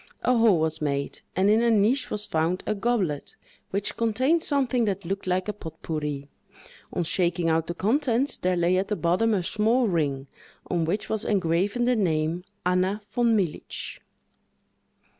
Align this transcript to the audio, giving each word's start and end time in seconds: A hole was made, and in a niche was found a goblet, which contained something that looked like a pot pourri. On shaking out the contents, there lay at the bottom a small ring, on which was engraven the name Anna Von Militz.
A 0.23 0.35
hole 0.35 0.59
was 0.59 0.81
made, 0.81 1.21
and 1.35 1.47
in 1.47 1.61
a 1.61 1.69
niche 1.69 2.09
was 2.09 2.25
found 2.25 2.63
a 2.65 2.73
goblet, 2.73 3.35
which 3.69 3.95
contained 3.97 4.41
something 4.41 4.85
that 4.85 5.05
looked 5.05 5.27
like 5.27 5.47
a 5.47 5.53
pot 5.53 5.79
pourri. 5.83 6.27
On 6.91 7.03
shaking 7.03 7.49
out 7.49 7.67
the 7.67 7.75
contents, 7.75 8.39
there 8.39 8.55
lay 8.57 8.77
at 8.77 8.87
the 8.87 8.95
bottom 8.95 9.31
a 9.35 9.43
small 9.43 9.87
ring, 9.87 10.25
on 10.67 10.85
which 10.85 11.07
was 11.07 11.23
engraven 11.23 11.83
the 11.85 11.95
name 11.95 12.43
Anna 12.65 13.03
Von 13.13 13.35
Militz. 13.37 13.99